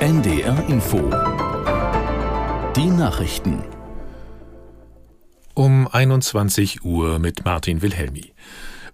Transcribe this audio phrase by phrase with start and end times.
[0.00, 1.10] NDR Info.
[2.74, 3.62] Die Nachrichten.
[5.52, 8.32] Um 21 Uhr mit Martin Wilhelmi.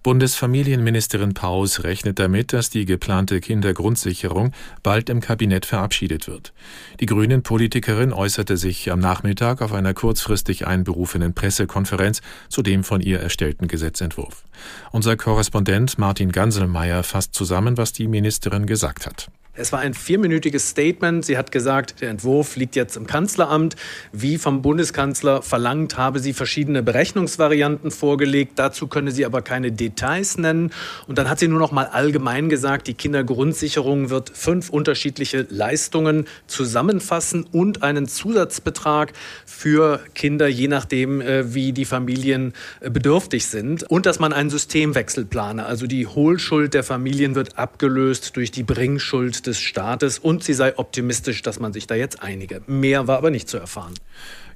[0.03, 4.51] Bundesfamilienministerin Paus rechnet damit, dass die geplante Kindergrundsicherung
[4.83, 6.51] bald im Kabinett verabschiedet wird.
[6.99, 12.19] Die Grünen-Politikerin äußerte sich am Nachmittag auf einer kurzfristig einberufenen Pressekonferenz
[12.49, 14.43] zu dem von ihr erstellten Gesetzentwurf.
[14.91, 19.29] Unser Korrespondent Martin Ganselmeier fasst zusammen, was die Ministerin gesagt hat.
[19.57, 21.25] Es war ein vierminütiges Statement.
[21.25, 23.75] Sie hat gesagt, der Entwurf liegt jetzt im Kanzleramt.
[24.11, 28.53] Wie vom Bundeskanzler verlangt, habe sie verschiedene Berechnungsvarianten vorgelegt.
[28.57, 30.71] Dazu könne sie aber keine Details nennen.
[31.07, 36.25] Und dann hat sie nur noch mal allgemein gesagt, die Kindergrundsicherung wird fünf unterschiedliche Leistungen
[36.45, 39.13] zusammenfassen und einen Zusatzbetrag
[39.45, 43.89] für Kinder, je nachdem, äh, wie die Familien äh, bedürftig sind.
[43.89, 45.65] Und dass man einen Systemwechsel plane.
[45.65, 50.77] Also die Hohlschuld der Familien wird abgelöst durch die Bringschuld des Staates und sie sei
[50.77, 52.61] optimistisch, dass man sich da jetzt einige.
[52.67, 53.93] Mehr war aber nicht zu erfahren.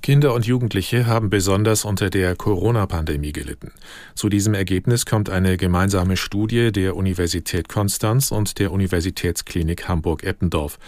[0.02, 3.72] Kinder und Jugendliche haben besonders unter der Corona-Pandemie gelitten.
[4.16, 10.80] Zu diesem Ergebnis kommt eine gemeinsame Studie der Universität Konstanz und der Universitätsklinik Hamburg-Eppendorf.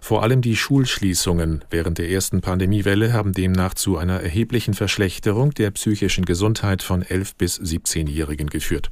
[0.00, 5.70] Vor allem die Schulschließungen während der ersten Pandemiewelle haben demnach zu einer erheblichen Verschlechterung der
[5.72, 8.90] psychischen Gesundheit von 11- bis 17-Jährigen geführt.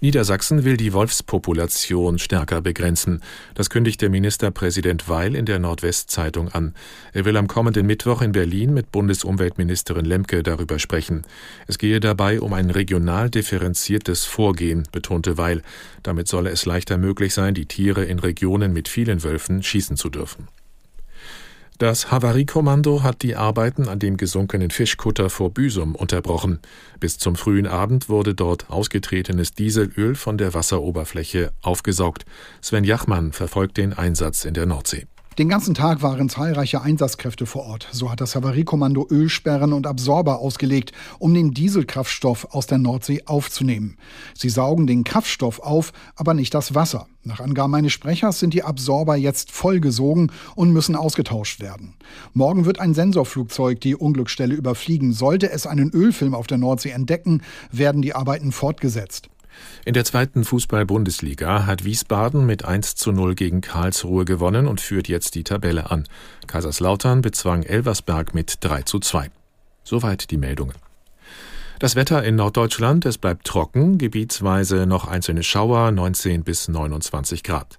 [0.00, 3.22] Niedersachsen will die Wolfspopulation stärker begrenzen.
[3.54, 6.74] Das kündigt der Ministerpräsident Weil in der Nordwestzeitung an.
[7.12, 11.22] Er will am kommenden Mittwoch in Berlin mit Bundesumweltministerin Lemke darüber sprechen.
[11.66, 15.62] Es gehe dabei um ein regional differenziertes Vorgehen, betonte Weil.
[16.02, 20.10] Damit solle es leichter möglich sein, die Tiere in Regionen mit vielen Wölfen schießen zu
[20.10, 20.48] dürfen.
[21.78, 26.60] Das Havariekommando hat die Arbeiten an dem gesunkenen Fischkutter vor Büsum unterbrochen.
[27.00, 32.26] Bis zum frühen Abend wurde dort ausgetretenes Dieselöl von der Wasseroberfläche aufgesaugt.
[32.60, 35.06] Sven Jachmann verfolgt den Einsatz in der Nordsee.
[35.36, 37.88] Den ganzen Tag waren zahlreiche Einsatzkräfte vor Ort.
[37.90, 43.96] So hat das Havariekommando Ölsperren und Absorber ausgelegt, um den Dieselkraftstoff aus der Nordsee aufzunehmen.
[44.34, 47.08] Sie saugen den Kraftstoff auf, aber nicht das Wasser.
[47.24, 51.94] Nach Angaben eines Sprechers sind die Absorber jetzt vollgesogen und müssen ausgetauscht werden.
[52.32, 55.12] Morgen wird ein Sensorflugzeug die Unglücksstelle überfliegen.
[55.12, 57.42] Sollte es einen Ölfilm auf der Nordsee entdecken,
[57.72, 59.30] werden die Arbeiten fortgesetzt.
[59.84, 65.08] In der zweiten Fußball-Bundesliga hat Wiesbaden mit 1 zu 0 gegen Karlsruhe gewonnen und führt
[65.08, 66.04] jetzt die Tabelle an.
[66.46, 69.30] Kaiserslautern bezwang Elversberg mit 3 zu 2.
[69.82, 70.74] Soweit die Meldungen.
[71.80, 77.78] Das Wetter in Norddeutschland, es bleibt trocken, gebietsweise noch einzelne Schauer, 19 bis 29 Grad.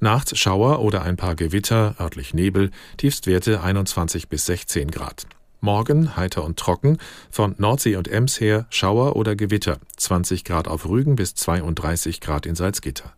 [0.00, 5.26] Nachts Schauer oder ein paar Gewitter, örtlich Nebel, Tiefstwerte 21 bis 16 Grad.
[5.60, 6.98] Morgen heiter und trocken,
[7.30, 12.46] von Nordsee und Ems her Schauer oder Gewitter, 20 Grad auf Rügen bis 32 Grad
[12.46, 13.12] in Salzgitter.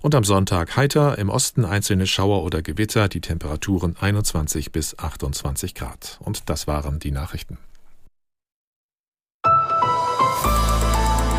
[0.00, 5.74] Und am Sonntag heiter, im Osten einzelne Schauer oder Gewitter, die Temperaturen 21 bis 28
[5.74, 6.18] Grad.
[6.20, 7.58] Und das waren die Nachrichten.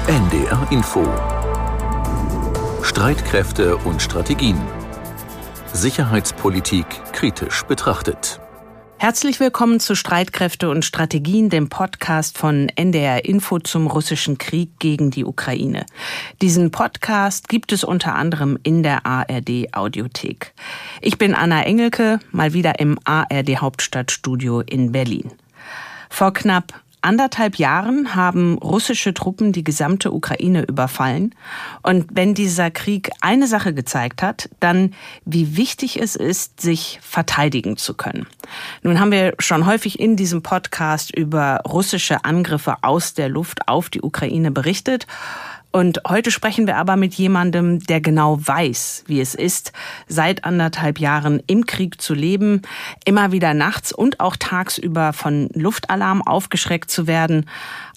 [0.07, 1.03] NDR Info
[2.83, 4.59] Streitkräfte und Strategien
[5.73, 8.42] Sicherheitspolitik kritisch betrachtet.
[9.03, 15.11] Herzlich willkommen zu Streitkräfte und Strategien, dem Podcast von NDR Info zum russischen Krieg gegen
[15.11, 15.85] die Ukraine.
[16.41, 20.53] Diesen Podcast gibt es unter anderem in der ARD Audiothek.
[21.01, 25.33] Ich bin Anna Engelke, mal wieder im ARD Hauptstadtstudio in Berlin.
[26.09, 26.71] Vor knapp
[27.03, 31.35] anderthalb Jahren haben russische Truppen die gesamte Ukraine überfallen.
[31.81, 34.93] Und wenn dieser Krieg eine Sache gezeigt hat, dann
[35.25, 38.25] wie wichtig es ist, sich verteidigen zu können.
[38.81, 43.89] Nun haben wir schon häufig in diesem Podcast über russische Angriffe aus der Luft auf
[43.89, 45.07] die Ukraine berichtet.
[45.75, 49.73] Und heute sprechen wir aber mit jemandem, der genau weiß, wie es ist,
[50.07, 52.61] seit anderthalb Jahren im Krieg zu leben,
[53.05, 57.49] immer wieder nachts und auch tagsüber von Luftalarm aufgeschreckt zu werden,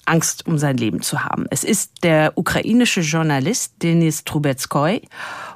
[0.07, 1.45] Angst um sein Leben zu haben.
[1.49, 5.01] Es ist der ukrainische Journalist Denis Trubetskoy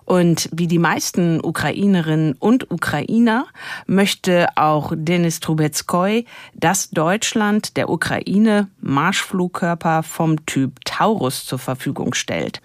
[0.06, 3.46] und wie die meisten Ukrainerinnen und Ukrainer
[3.88, 12.62] möchte auch Denis Trubetskoy, dass Deutschland der Ukraine Marschflugkörper vom Typ Taurus zur Verfügung stellt.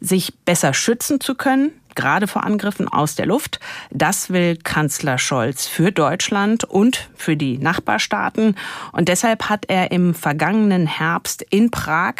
[0.00, 3.58] Sich besser schützen zu können, gerade vor Angriffen aus der Luft.
[3.90, 8.54] Das will Kanzler Scholz für Deutschland und für die Nachbarstaaten.
[8.92, 12.14] Und deshalb hat er im vergangenen Herbst in Prag